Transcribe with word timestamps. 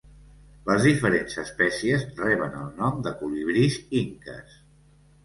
Les 0.69 0.85
diferents 0.85 1.35
espècies 1.41 2.05
reben 2.21 2.55
el 2.61 2.71
nom 2.79 3.05
de 3.09 3.13
colibrís 3.21 3.79
inques. 4.01 4.57